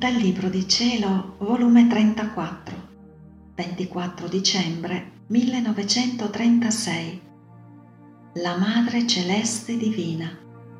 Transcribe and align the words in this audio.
Dal 0.00 0.14
Libro 0.14 0.48
di 0.48 0.66
Cielo, 0.66 1.36
volume 1.40 1.86
34, 1.86 2.88
24 3.54 4.28
dicembre 4.28 5.24
1936. 5.26 7.20
La 8.36 8.56
Madre 8.56 9.06
Celeste 9.06 9.76
Divina 9.76 10.34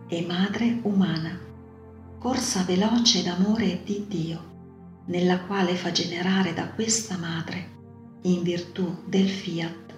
e 0.09 0.25
Madre 0.27 0.79
Umana, 0.85 1.39
corsa 2.19 2.63
veloce 2.63 3.23
d'amore 3.23 3.83
di 3.85 4.07
Dio, 4.09 5.03
nella 5.09 5.41
quale 5.41 5.75
fa 5.75 5.93
generare 5.93 6.55
da 6.55 6.71
questa 6.71 7.19
Madre, 7.19 7.69
in 8.23 8.43
virtù 8.43 9.03
del 9.05 9.29
fiat, 9.29 9.95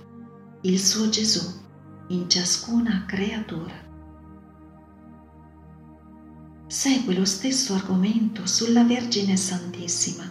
il 0.62 0.80
suo 0.80 1.09
Gesù 1.09 1.60
in 2.09 2.29
ciascuna 2.29 3.04
creatura 3.07 3.91
segue 6.72 7.14
lo 7.14 7.26
stesso 7.26 7.74
argomento 7.74 8.46
sulla 8.46 8.82
Vergine 8.82 9.36
Santissima, 9.36 10.24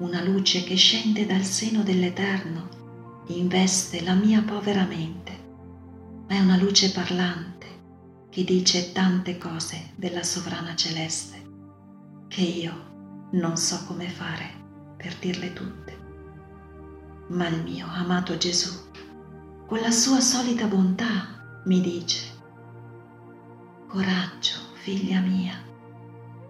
una 0.00 0.20
luce 0.20 0.64
che 0.64 0.74
scende 0.74 1.24
dal 1.24 1.44
seno 1.44 1.84
dell'Eterno, 1.84 3.22
investe 3.28 4.02
la 4.02 4.14
mia 4.14 4.42
povera 4.42 4.84
mente, 4.84 5.38
ma 6.26 6.34
è 6.34 6.40
una 6.40 6.56
luce 6.56 6.90
parlante 6.90 7.66
che 8.28 8.42
dice 8.42 8.90
tante 8.90 9.38
cose 9.38 9.92
della 9.94 10.24
sovrana 10.24 10.74
celeste 10.74 11.40
che 12.26 12.40
io 12.40 13.28
non 13.34 13.56
so 13.56 13.84
come 13.86 14.08
fare 14.08 14.50
per 14.96 15.14
dirle 15.20 15.52
tutte. 15.52 15.96
Ma 17.28 17.46
il 17.46 17.62
mio 17.62 17.86
amato 17.88 18.36
Gesù, 18.36 18.72
con 19.68 19.78
la 19.78 19.92
sua 19.92 20.18
solita 20.18 20.66
bontà, 20.66 21.62
mi 21.66 21.80
dice, 21.80 22.18
coraggio, 23.86 24.70
figlia 24.82 25.20
mia, 25.20 25.54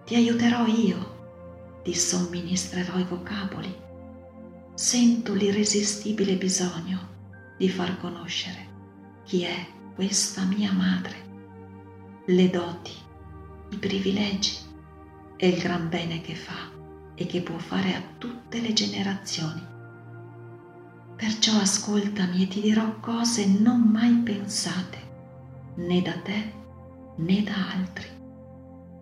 ti 0.05 0.15
aiuterò 0.15 0.65
io, 0.65 1.81
ti 1.83 1.93
somministrerò 1.93 2.97
i 2.97 3.03
vocaboli. 3.03 3.71
Sento 4.73 5.35
l'irresistibile 5.35 6.35
bisogno 6.35 7.09
di 7.59 7.69
far 7.69 7.99
conoscere 7.99 8.71
chi 9.23 9.43
è 9.43 9.67
questa 9.93 10.45
mia 10.45 10.71
madre, 10.71 11.15
le 12.25 12.49
doti, 12.49 12.93
i 13.69 13.77
privilegi 13.77 14.57
e 15.37 15.49
il 15.49 15.59
gran 15.61 15.87
bene 15.89 16.19
che 16.21 16.33
fa 16.33 16.71
e 17.13 17.27
che 17.27 17.41
può 17.41 17.59
fare 17.59 17.93
a 17.93 18.01
tutte 18.17 18.61
le 18.61 18.73
generazioni. 18.73 19.61
Perciò 21.15 21.59
ascoltami 21.59 22.41
e 22.41 22.47
ti 22.47 22.61
dirò 22.61 22.99
cose 22.99 23.45
non 23.45 23.79
mai 23.79 24.15
pensate, 24.23 24.97
né 25.75 26.01
da 26.01 26.17
te 26.17 26.51
né 27.17 27.43
da 27.43 27.69
altri 27.73 28.12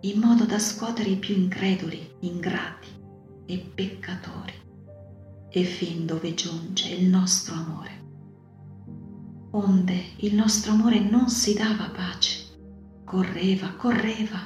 in 0.04 0.18
modo 0.18 0.44
da 0.44 0.58
scuotere 0.58 1.10
i 1.10 1.16
più 1.16 1.36
increduli, 1.36 2.16
ingrati 2.20 2.88
e 3.46 3.58
peccatori, 3.58 4.52
e 5.48 5.62
fin 5.62 6.06
dove 6.06 6.34
giunge 6.34 6.88
il 6.88 7.06
nostro 7.06 7.54
amore. 7.54 8.00
Onde 9.52 10.02
il 10.16 10.34
nostro 10.34 10.72
amore 10.72 10.98
non 10.98 11.28
si 11.28 11.54
dava 11.54 11.90
pace, 11.90 13.02
correva, 13.04 13.74
correva, 13.74 14.38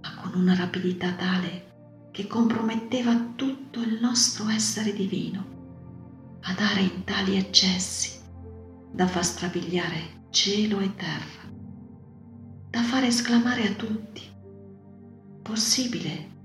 ma 0.00 0.14
con 0.22 0.40
una 0.40 0.56
rapidità 0.56 1.12
tale 1.12 2.08
che 2.10 2.26
comprometteva 2.26 3.34
tutto 3.36 3.80
il 3.80 3.98
nostro 4.00 4.48
essere 4.48 4.92
divino, 4.92 6.38
a 6.40 6.52
dare 6.54 6.80
in 6.80 7.04
tali 7.04 7.36
eccessi 7.36 8.18
da 8.90 9.06
far 9.06 9.24
strabiliare 9.24 10.26
cielo 10.30 10.80
e 10.80 10.96
terra, 10.96 11.48
da 12.70 12.82
fare 12.82 13.06
esclamare 13.06 13.68
a 13.68 13.72
tutti 13.74 14.36
possibile 15.48 16.36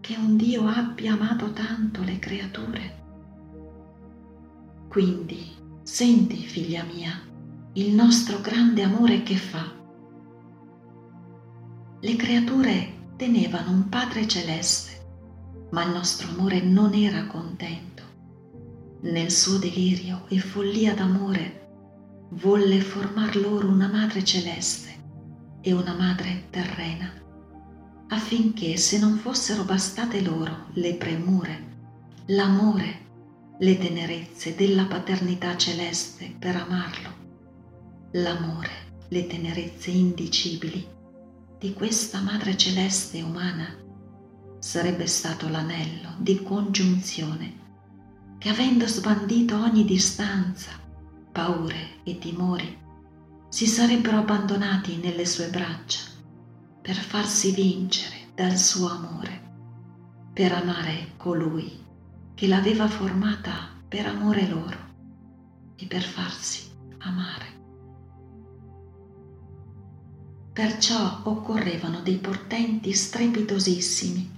che 0.00 0.16
un 0.16 0.36
Dio 0.36 0.66
abbia 0.66 1.12
amato 1.12 1.52
tanto 1.52 2.02
le 2.02 2.18
creature? 2.18 3.04
Quindi 4.88 5.54
senti, 5.84 6.38
figlia 6.38 6.82
mia, 6.82 7.22
il 7.74 7.94
nostro 7.94 8.40
grande 8.40 8.82
amore 8.82 9.22
che 9.22 9.36
fa. 9.36 9.64
Le 12.00 12.16
creature 12.16 13.12
tenevano 13.14 13.70
un 13.70 13.88
Padre 13.88 14.26
celeste, 14.26 15.66
ma 15.70 15.84
il 15.84 15.92
nostro 15.92 16.28
amore 16.28 16.60
non 16.60 16.94
era 16.94 17.28
contento. 17.28 18.02
Nel 19.02 19.30
suo 19.30 19.58
delirio 19.58 20.24
e 20.26 20.40
follia 20.40 20.94
d'amore 20.94 22.26
volle 22.30 22.80
formar 22.80 23.36
loro 23.36 23.68
una 23.68 23.86
madre 23.86 24.24
celeste 24.24 24.96
e 25.60 25.72
una 25.72 25.94
madre 25.94 26.46
terrena 26.50 27.26
affinché 28.08 28.76
se 28.76 28.98
non 28.98 29.16
fossero 29.18 29.64
bastate 29.64 30.22
loro 30.22 30.66
le 30.72 30.94
premure, 30.94 31.76
l'amore, 32.26 33.06
le 33.58 33.76
tenerezze 33.76 34.54
della 34.54 34.86
paternità 34.86 35.56
celeste 35.56 36.34
per 36.38 36.56
amarlo, 36.56 37.10
l'amore, 38.12 38.86
le 39.08 39.26
tenerezze 39.26 39.90
indicibili 39.90 40.86
di 41.58 41.72
questa 41.72 42.20
Madre 42.20 42.56
Celeste 42.56 43.20
umana, 43.20 43.76
sarebbe 44.58 45.06
stato 45.06 45.48
l'anello 45.48 46.14
di 46.18 46.42
congiunzione 46.42 47.66
che 48.38 48.48
avendo 48.48 48.86
sbandito 48.86 49.56
ogni 49.56 49.84
distanza, 49.84 50.70
paure 51.32 52.00
e 52.04 52.18
timori, 52.18 52.76
si 53.48 53.66
sarebbero 53.66 54.18
abbandonati 54.18 54.96
nelle 54.96 55.26
sue 55.26 55.48
braccia 55.48 56.16
per 56.88 56.96
farsi 56.96 57.50
vincere 57.50 58.30
dal 58.34 58.56
suo 58.56 58.88
amore, 58.88 60.30
per 60.32 60.52
amare 60.52 61.12
colui 61.18 61.84
che 62.32 62.46
l'aveva 62.46 62.88
formata 62.88 63.74
per 63.86 64.06
amore 64.06 64.48
loro 64.48 64.78
e 65.76 65.84
per 65.84 66.00
farsi 66.00 66.70
amare. 67.00 67.44
Perciò 70.50 71.20
occorrevano 71.24 72.00
dei 72.00 72.16
portenti 72.16 72.94
strepitosissimi 72.94 74.30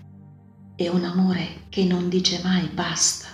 e 0.75 0.89
un 0.89 1.05
amore 1.05 1.67
che 1.69 1.85
non 1.85 2.09
dice 2.09 2.41
mai 2.43 2.67
basta 2.67 3.29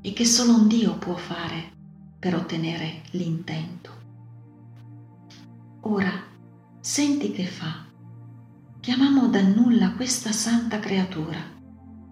e 0.00 0.14
che 0.14 0.24
solo 0.24 0.54
un 0.54 0.66
Dio 0.66 0.96
può 0.96 1.16
fare 1.16 1.72
per 2.18 2.34
ottenere 2.34 3.02
l'intento. 3.10 3.90
Ora, 5.82 6.10
senti 6.80 7.30
che 7.30 7.44
fa 7.44 7.92
chiamammo 8.84 9.28
dal 9.28 9.46
nulla 9.46 9.92
questa 9.92 10.30
santa 10.30 10.78
creatura 10.78 11.38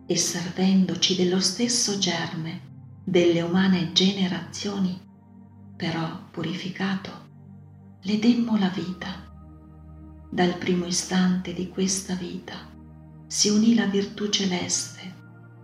e 0.07 0.17
servendoci 0.17 1.15
dello 1.15 1.39
stesso 1.39 1.99
germe 1.99 2.61
delle 3.05 3.43
umane 3.43 3.93
generazioni, 3.93 4.99
però 5.77 6.31
purificato, 6.31 7.11
le 8.01 8.19
demmo 8.19 8.57
la 8.57 8.69
vita. 8.69 9.11
Dal 10.31 10.57
primo 10.57 10.87
istante 10.87 11.53
di 11.53 11.69
questa 11.69 12.15
vita 12.15 12.55
si 13.27 13.51
unì 13.51 13.75
la 13.75 13.85
virtù 13.85 14.31
celeste 14.31 15.15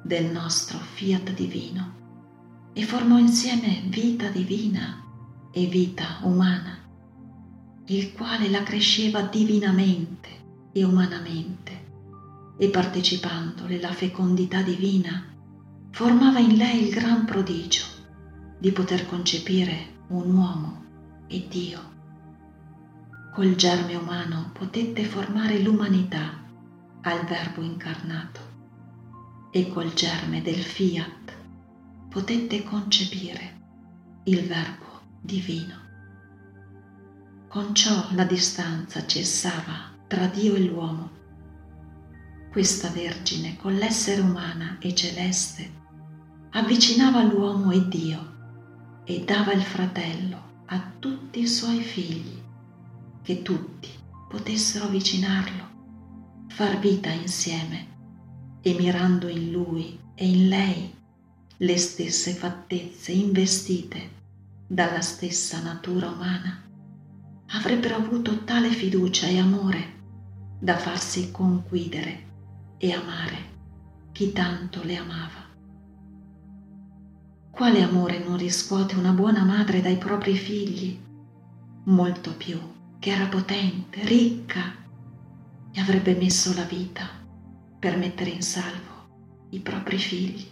del 0.04 0.26
nostro 0.26 0.78
fiat 0.78 1.32
divino 1.32 2.70
e 2.75 2.84
formò 2.84 3.16
insieme 3.16 3.80
vita 3.86 4.28
divina 4.28 5.02
e 5.52 5.64
vita 5.69 6.19
umana, 6.25 6.76
il 7.86 8.12
quale 8.12 8.50
la 8.50 8.62
cresceva 8.62 9.22
divinamente 9.22 10.38
e 10.78 10.84
umanamente 10.84 11.86
e 12.56 12.68
partecipandole 12.68 13.80
la 13.80 13.92
fecondità 13.92 14.62
divina, 14.62 15.24
formava 15.90 16.38
in 16.38 16.56
lei 16.56 16.86
il 16.86 16.94
gran 16.94 17.24
prodigio 17.24 17.84
di 18.58 18.72
poter 18.72 19.06
concepire 19.06 20.04
un 20.08 20.34
uomo 20.34 20.84
e 21.28 21.46
Dio. 21.48 21.96
Col 23.32 23.54
germe 23.54 23.94
umano 23.94 24.50
potette 24.52 25.04
formare 25.04 25.60
l'umanità 25.60 26.44
al 27.02 27.24
Verbo 27.24 27.62
incarnato 27.62 28.40
e 29.50 29.69
col 29.69 29.92
germe 29.94 30.42
del 30.42 30.62
fiat 30.62 31.36
potette 32.08 32.64
concepire 32.64 33.56
il 34.24 34.42
Verbo 34.46 35.00
divino. 35.20 35.86
Con 37.48 37.74
ciò 37.74 38.08
la 38.12 38.24
distanza 38.24 39.06
cessava 39.06 39.96
tra 40.08 40.26
Dio 40.26 40.55
e 40.55 40.60
l'uomo. 40.60 41.10
Questa 42.50 42.88
Vergine 42.88 43.56
con 43.56 43.75
l'essere 43.75 44.22
umana 44.22 44.78
e 44.81 44.94
celeste 44.94 45.70
avvicinava 46.52 47.22
l'uomo 47.22 47.70
e 47.72 47.87
Dio 47.88 48.37
e 49.05 49.22
dava 49.26 49.52
il 49.52 49.60
fratello 49.60 50.62
a 50.64 50.93
tutti 50.99 51.40
i 51.40 51.46
suoi 51.46 51.82
figli, 51.82 52.43
che 53.22 53.43
tutti 53.43 53.90
potessero 54.31 54.87
avvicinarlo, 54.87 56.46
far 56.49 56.78
vita 56.78 57.10
insieme 57.10 57.96
e 58.62 58.72
mirando 58.72 59.28
in 59.28 59.50
lui 59.50 60.00
e 60.14 60.26
in 60.26 60.49
lei 60.49 60.94
le 61.58 61.76
stesse 61.76 62.32
fattezze 62.32 63.12
investite 63.12 64.16
dalla 64.66 65.02
stessa 65.02 65.60
natura 65.60 66.08
umana, 66.08 66.62
avrebbero 67.49 67.96
avuto 67.96 68.44
tale 68.44 68.70
fiducia 68.70 69.26
e 69.26 69.38
amore 69.38 69.96
da 70.58 70.76
farsi 70.76 71.31
conquidere 71.31 72.26
e 72.78 72.93
amare 72.93 73.56
chi 74.12 74.32
tanto 74.32 74.82
le 74.82 74.96
amava. 74.96 75.46
Quale 77.50 77.82
amore 77.82 78.19
non 78.19 78.37
riscuote 78.37 78.96
una 78.96 79.12
buona 79.12 79.44
madre 79.44 79.81
dai 79.81 79.96
propri 79.96 80.37
figli? 80.37 81.00
Molto 81.84 82.37
più 82.37 82.58
che 82.99 83.10
era 83.10 83.26
potente, 83.26 84.05
ricca 84.05 84.75
e 85.72 85.81
avrebbe 85.81 86.14
messo 86.14 86.55
la 86.55 86.64
vita 86.64 87.06
per 87.78 87.96
mettere 87.96 88.31
in 88.31 88.43
salvo 88.43 89.46
i 89.50 89.60
propri 89.60 89.99
figli. 89.99 90.46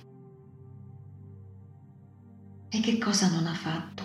E 2.69 2.81
che 2.81 2.99
cosa 2.99 3.31
non 3.31 3.47
ha 3.47 3.55
fatto 3.55 4.05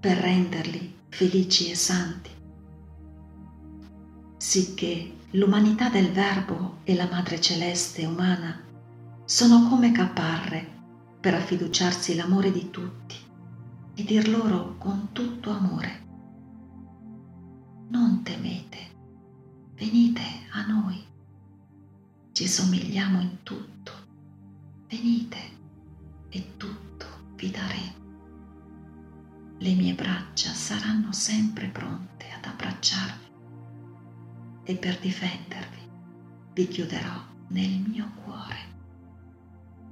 per 0.00 0.18
renderli 0.18 0.94
felici 1.08 1.70
e 1.70 1.74
santi? 1.74 2.30
Sicché 4.36 5.13
l'umanità 5.34 5.88
del 5.88 6.12
Verbo 6.12 6.78
e 6.84 6.94
la 6.94 7.08
Madre 7.10 7.40
Celeste 7.40 8.04
umana 8.04 8.56
sono 9.24 9.68
come 9.68 9.90
caparre 9.90 10.64
per 11.18 11.34
affiduciarsi 11.34 12.14
l'amore 12.14 12.52
di 12.52 12.70
tutti 12.70 13.16
e 13.94 14.04
dir 14.04 14.28
loro 14.28 14.76
con 14.78 15.08
tutto 15.10 15.50
amore, 15.50 16.02
non 17.88 18.22
temete, 18.22 18.78
venite 19.74 20.22
a 20.52 20.66
noi, 20.66 21.02
ci 22.30 22.46
somigliamo 22.46 23.20
in 23.20 23.42
tutto, 23.42 23.92
venite 24.88 25.38
e 26.28 26.56
tutto 26.56 27.06
vi 27.34 27.50
daremo. 27.50 28.02
Le 29.58 29.74
mie 29.74 29.94
braccia 29.94 30.52
saranno 30.52 31.10
sempre 31.10 31.66
pronte 31.66 32.26
ad 32.30 32.44
abbracciarvi 32.44 33.23
e 34.64 34.76
per 34.76 34.98
difendervi 34.98 35.90
vi 36.54 36.68
chiuderò 36.68 37.22
nel 37.48 37.80
mio 37.86 38.10
cuore 38.24 38.72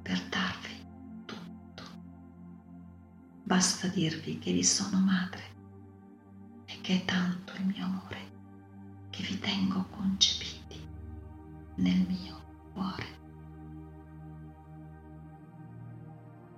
per 0.00 0.20
darvi 0.28 0.86
tutto. 1.26 1.82
Basta 3.42 3.86
dirvi 3.88 4.38
che 4.38 4.52
vi 4.52 4.64
sono 4.64 4.98
madre 4.98 5.42
e 6.64 6.80
che 6.80 7.02
è 7.02 7.04
tanto 7.04 7.52
il 7.56 7.66
mio 7.66 7.84
amore 7.84 8.30
che 9.10 9.22
vi 9.24 9.38
tengo 9.38 9.84
concepiti 9.90 10.80
nel 11.76 12.06
mio 12.08 12.40
cuore. 12.72 13.20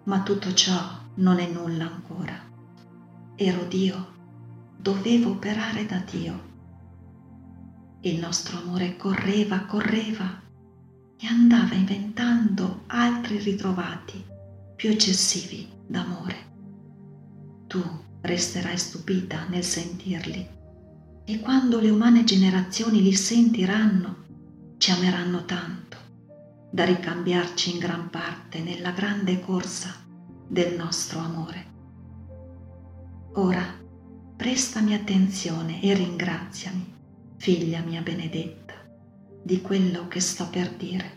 Ma 0.04 0.22
tutto 0.22 0.54
ciò 0.54 1.00
non 1.14 1.38
è 1.38 1.50
nulla 1.50 1.86
ancora. 1.86 2.52
Ero 3.34 3.64
Dio, 3.64 4.12
dovevo 4.76 5.30
operare 5.30 5.86
da 5.86 5.98
Dio 5.98 6.52
il 8.04 8.18
nostro 8.18 8.58
amore 8.58 8.96
correva, 8.96 9.60
correva 9.60 10.42
e 11.16 11.26
andava 11.26 11.74
inventando 11.74 12.82
altri 12.88 13.38
ritrovati 13.38 14.22
più 14.76 14.90
eccessivi 14.90 15.66
d'amore. 15.86 16.52
Tu 17.66 17.82
resterai 18.20 18.76
stupita 18.76 19.46
nel 19.48 19.64
sentirli 19.64 20.48
e 21.24 21.40
quando 21.40 21.80
le 21.80 21.88
umane 21.88 22.24
generazioni 22.24 23.02
li 23.02 23.14
sentiranno, 23.14 24.16
ci 24.76 24.90
ameranno 24.90 25.46
tanto 25.46 25.96
da 26.70 26.84
ricambiarci 26.84 27.72
in 27.72 27.78
gran 27.78 28.10
parte 28.10 28.60
nella 28.60 28.90
grande 28.90 29.40
corsa 29.40 29.94
del 30.46 30.76
nostro 30.76 31.20
amore. 31.20 31.72
Ora 33.36 33.64
prestami 34.36 34.92
attenzione 34.92 35.80
e 35.80 35.94
ringraziami 35.94 36.93
figlia 37.44 37.82
mia 37.82 38.00
benedetta, 38.00 38.72
di 39.42 39.60
quello 39.60 40.08
che 40.08 40.18
sto 40.18 40.48
per 40.48 40.70
dire. 40.76 41.12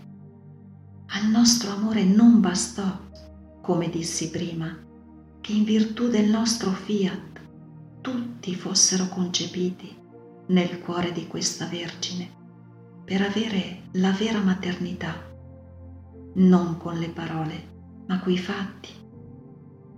Al 1.06 1.30
nostro 1.30 1.72
amore 1.72 2.04
non 2.04 2.42
bastò, 2.42 3.00
come 3.62 3.90
dissi 3.90 4.30
prima, 4.30 4.78
che 5.40 5.54
in 5.54 5.64
virtù 5.64 6.10
del 6.10 6.30
nostro 6.30 6.72
fiat 6.72 7.40
tutti 8.02 8.54
fossero 8.56 9.08
concepiti 9.08 9.98
nel 10.48 10.82
cuore 10.82 11.14
di 11.14 11.28
questa 11.28 11.66
Vergine 11.66 12.30
per 13.06 13.22
avere 13.22 13.84
la 13.92 14.12
vera 14.12 14.42
maternità, 14.42 15.14
non 16.34 16.76
con 16.76 17.00
le 17.00 17.08
parole, 17.08 18.04
ma 18.06 18.20
coi 18.20 18.38
fatti. 18.38 18.90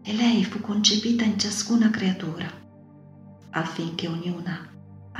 E 0.04 0.14
lei 0.14 0.46
fu 0.46 0.62
concepita 0.62 1.24
in 1.24 1.40
ciascuna 1.40 1.90
creatura, 1.90 2.46
affinché 3.50 4.08
ognuna 4.08 4.69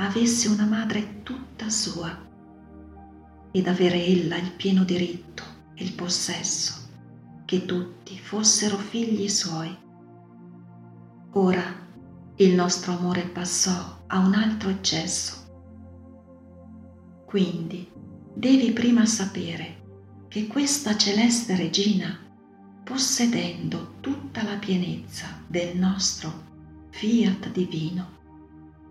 avesse 0.00 0.48
una 0.48 0.64
madre 0.64 1.22
tutta 1.22 1.68
sua 1.68 2.28
ed 3.50 3.66
avere 3.66 4.02
ella 4.02 4.36
il 4.36 4.50
pieno 4.52 4.82
diritto 4.84 5.42
e 5.74 5.84
il 5.84 5.92
possesso 5.92 6.88
che 7.44 7.66
tutti 7.66 8.18
fossero 8.18 8.76
figli 8.78 9.28
suoi. 9.28 9.76
Ora 11.32 11.62
il 12.36 12.54
nostro 12.54 12.96
amore 12.96 13.22
passò 13.22 14.02
a 14.06 14.18
un 14.20 14.34
altro 14.34 14.70
eccesso. 14.70 15.48
Quindi 17.26 17.90
devi 18.32 18.72
prima 18.72 19.04
sapere 19.04 19.78
che 20.28 20.46
questa 20.46 20.96
celeste 20.96 21.56
regina, 21.56 22.18
possedendo 22.82 23.96
tutta 24.00 24.42
la 24.44 24.56
pienezza 24.56 25.26
del 25.46 25.76
nostro 25.76 26.48
fiat 26.90 27.50
divino, 27.50 28.18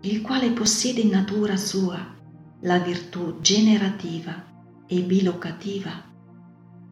il 0.02 0.22
quale 0.22 0.50
possiede 0.52 1.02
in 1.02 1.10
natura 1.10 1.56
sua 1.58 2.16
la 2.60 2.78
virtù 2.78 3.38
generativa 3.40 4.44
e 4.86 5.02
bilocativa, 5.02 5.90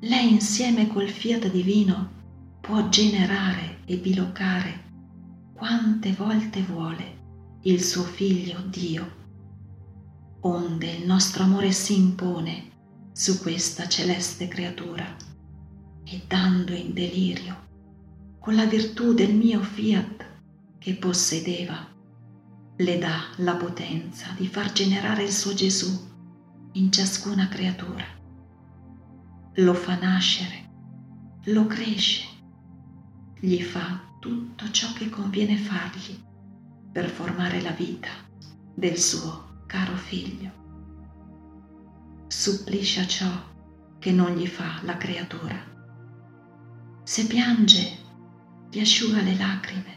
lei 0.01 0.31
insieme 0.33 0.89
col 0.89 1.09
fiat 1.09 1.51
divino 1.51 2.17
può 2.61 2.89
generare 2.91 3.79
e 3.87 3.97
bilocare 3.97 4.85
quante 5.55 6.13
volte 6.13 6.61
vuole 6.63 7.17
il 7.63 7.83
suo 7.83 8.03
figlio 8.03 8.61
Dio, 8.67 9.17
onde 10.41 10.93
il 10.93 11.07
nostro 11.07 11.45
amore 11.45 11.73
si 11.73 11.97
impone 11.97 12.71
su 13.13 13.41
questa 13.41 13.89
celeste 13.89 14.49
creatura 14.49 15.17
e 16.05 16.23
dando 16.29 16.73
in 16.73 16.93
delirio 16.93 17.67
con 18.39 18.55
la 18.55 18.67
virtù 18.67 19.15
del 19.15 19.35
mio 19.35 19.63
fiat 19.63 20.27
che 20.79 20.95
possedeva 20.95 21.97
le 22.81 22.99
dà 22.99 23.25
la 23.39 23.57
potenza 23.57 24.31
di 24.37 24.47
far 24.47 24.71
generare 24.71 25.25
il 25.25 25.33
suo 25.33 25.53
Gesù 25.53 26.07
in 26.73 26.93
ciascuna 26.93 27.49
creatura. 27.49 28.05
Lo 29.55 29.75
fa 29.75 29.99
nascere, 29.99 30.71
lo 31.47 31.67
cresce, 31.67 32.25
gli 33.41 33.61
fa 33.63 34.01
tutto 34.21 34.71
ciò 34.71 34.93
che 34.93 35.09
conviene 35.09 35.57
fargli 35.57 36.17
per 36.93 37.09
formare 37.09 37.61
la 37.63 37.73
vita 37.73 38.11
del 38.75 38.97
suo 38.97 39.63
caro 39.67 39.97
figlio. 39.97 40.51
Supplisce 42.29 43.01
a 43.01 43.07
ciò 43.09 43.31
che 43.99 44.13
non 44.13 44.37
gli 44.37 44.47
fa 44.47 44.81
la 44.85 44.97
creatura. 44.97 45.57
Se 47.03 47.27
piange, 47.27 47.99
gli 48.71 48.79
asciuga 48.79 49.21
le 49.21 49.35
lacrime. 49.35 49.97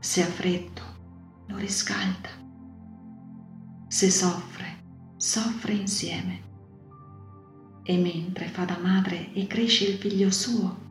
Se 0.00 0.22
ha 0.22 0.26
freddo, 0.26 0.85
lo 1.46 1.56
riscalda. 1.56 2.28
Se 3.88 4.10
soffre, 4.10 4.82
soffre 5.16 5.72
insieme. 5.72 6.44
E 7.82 7.96
mentre 7.98 8.48
fa 8.48 8.64
da 8.64 8.78
madre 8.78 9.32
e 9.32 9.46
cresce 9.46 9.86
il 9.86 9.98
figlio 9.98 10.30
suo, 10.30 10.84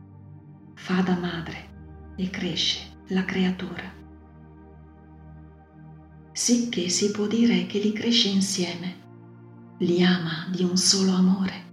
fa 0.74 1.02
da 1.02 1.16
madre 1.16 2.14
e 2.16 2.30
cresce 2.30 3.02
la 3.08 3.24
creatura. 3.24 3.92
Sicché 6.32 6.88
si 6.88 7.10
può 7.10 7.26
dire 7.26 7.66
che 7.66 7.78
li 7.78 7.92
cresce 7.92 8.28
insieme, 8.28 9.04
li 9.78 10.02
ama 10.02 10.48
di 10.50 10.62
un 10.62 10.76
solo 10.76 11.12
amore, 11.12 11.64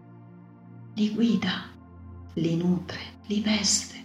li 0.95 1.09
guida, 1.13 1.69
li 2.33 2.55
nutre, 2.55 2.99
li 3.27 3.41
veste 3.41 4.01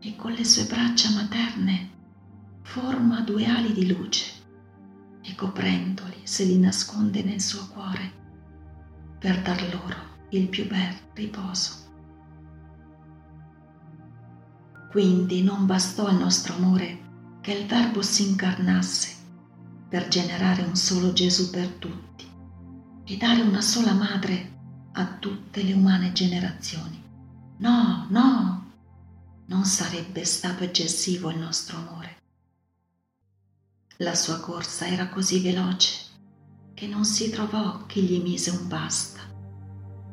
e 0.00 0.16
con 0.16 0.32
le 0.32 0.44
sue 0.44 0.64
braccia 0.64 1.10
materne 1.10 1.98
forma 2.70 3.20
due 3.22 3.46
ali 3.46 3.72
di 3.72 3.92
luce 3.92 4.30
e 5.22 5.34
coprendoli 5.34 6.20
se 6.22 6.44
li 6.44 6.56
nasconde 6.56 7.24
nel 7.24 7.40
suo 7.40 7.66
cuore 7.66 8.12
per 9.18 9.42
dar 9.42 9.60
loro 9.74 9.96
il 10.28 10.46
più 10.46 10.68
bel 10.68 10.94
riposo. 11.14 11.72
Quindi 14.88 15.42
non 15.42 15.66
bastò 15.66 16.06
al 16.06 16.14
nostro 16.14 16.54
amore 16.54 17.38
che 17.40 17.54
il 17.54 17.66
Verbo 17.66 18.02
si 18.02 18.28
incarnasse 18.28 19.16
per 19.88 20.06
generare 20.06 20.62
un 20.62 20.76
solo 20.76 21.12
Gesù 21.12 21.50
per 21.50 21.66
tutti 21.70 22.24
e 23.02 23.16
dare 23.16 23.40
una 23.40 23.62
sola 23.62 23.94
madre 23.94 24.58
a 24.92 25.06
tutte 25.18 25.64
le 25.64 25.72
umane 25.72 26.12
generazioni. 26.12 27.02
No, 27.56 28.06
no, 28.10 28.70
non 29.46 29.64
sarebbe 29.64 30.24
stato 30.24 30.62
eccessivo 30.62 31.30
il 31.30 31.38
nostro 31.38 31.76
amore 31.76 32.19
la 34.02 34.14
sua 34.14 34.40
corsa 34.40 34.86
era 34.86 35.08
così 35.08 35.40
veloce 35.40 36.08
che 36.72 36.86
non 36.86 37.04
si 37.04 37.28
trovò 37.28 37.84
chi 37.84 38.02
gli 38.02 38.22
mise 38.22 38.50
un 38.50 38.66
basta. 38.66 39.20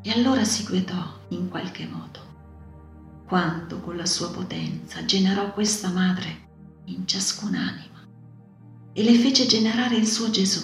E 0.01 0.11
allora 0.11 0.43
si 0.43 0.65
guetò 0.65 1.19
in 1.29 1.47
qualche 1.47 1.87
modo. 1.87 2.25
Quanto 3.25 3.79
con 3.79 3.95
la 3.95 4.05
sua 4.05 4.29
potenza 4.31 5.05
generò 5.05 5.53
questa 5.53 5.89
madre 5.89 6.49
in 6.85 7.07
ciascun'anima 7.07 8.05
e 8.91 9.03
le 9.03 9.13
fece 9.15 9.45
generare 9.45 9.95
il 9.95 10.07
suo 10.07 10.29
Gesù 10.29 10.63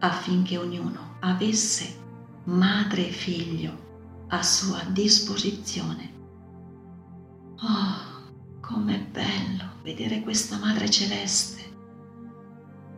affinché 0.00 0.58
ognuno 0.58 1.18
avesse 1.20 1.96
madre 2.44 3.08
e 3.08 3.12
figlio 3.12 4.24
a 4.28 4.42
sua 4.42 4.82
disposizione. 4.88 6.14
Oh, 7.60 8.60
com'è 8.60 9.00
bello 9.00 9.74
vedere 9.82 10.22
questa 10.22 10.58
madre 10.58 10.90
celeste, 10.90 11.55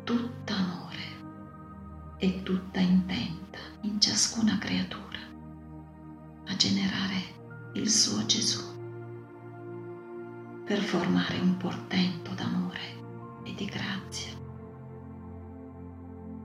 tutta 0.08 0.54
amore 0.54 2.16
e 2.16 2.42
tutta 2.42 2.80
intenta 2.80 3.58
in 3.82 4.00
ciascuna 4.00 4.56
creatura 4.56 5.18
a 6.46 6.56
generare 6.56 7.70
il 7.74 7.90
suo 7.90 8.24
Gesù 8.24 8.62
per 10.64 10.78
formare 10.78 11.38
un 11.40 11.58
portento 11.58 12.32
d'amore 12.32 13.42
e 13.44 13.54
di 13.54 13.66
grazia. 13.66 14.32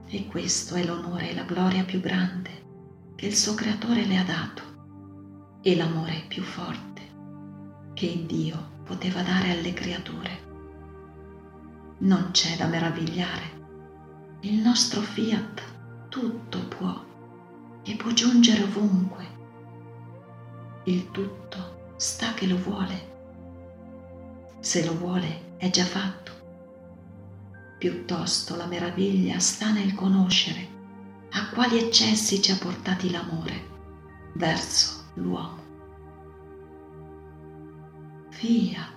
E 0.08 0.26
questo 0.26 0.74
è 0.74 0.84
l'onore 0.84 1.30
e 1.30 1.34
la 1.34 1.44
gloria 1.44 1.84
più 1.84 2.00
grande 2.00 2.50
che 3.14 3.24
il 3.24 3.34
suo 3.34 3.54
creatore 3.54 4.04
le 4.04 4.18
ha 4.18 4.24
dato 4.24 4.62
e 5.62 5.74
l'amore 5.74 6.26
più 6.28 6.42
forte 6.42 7.00
che 7.94 8.26
Dio 8.26 8.82
poteva 8.84 9.22
dare 9.22 9.52
alle 9.52 9.72
creature. 9.72 10.43
Non 12.04 12.32
c'è 12.32 12.54
da 12.58 12.66
meravigliare. 12.66 13.62
Il 14.40 14.60
nostro 14.60 15.00
fiat 15.00 15.62
tutto 16.10 16.58
può 16.68 17.02
e 17.82 17.96
può 17.96 18.10
giungere 18.10 18.62
ovunque 18.62 19.26
il 20.84 21.10
tutto 21.10 21.94
sta 21.96 22.34
che 22.34 22.46
lo 22.46 22.58
vuole. 22.58 23.12
Se 24.60 24.84
lo 24.84 24.94
vuole 24.98 25.56
è 25.56 25.70
già 25.70 25.84
fatto. 25.84 26.32
Piuttosto 27.78 28.54
la 28.54 28.66
meraviglia 28.66 29.38
sta 29.38 29.72
nel 29.72 29.94
conoscere 29.94 30.68
a 31.30 31.48
quali 31.48 31.78
eccessi 31.78 32.42
ci 32.42 32.52
ha 32.52 32.56
portati 32.56 33.10
l'amore 33.10 33.68
verso 34.34 35.04
l'uomo. 35.14 35.62
Fiat 38.28 38.92